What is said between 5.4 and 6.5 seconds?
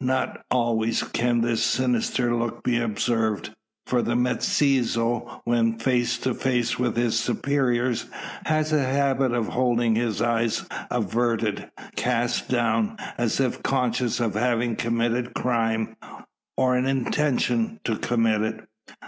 when face to